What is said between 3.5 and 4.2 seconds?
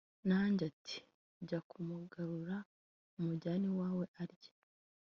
iwawe